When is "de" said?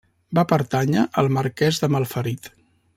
1.85-1.91